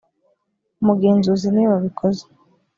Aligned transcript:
umugenzuzi 0.81 1.47
niwe 1.51 1.69
wabikoze. 1.73 2.23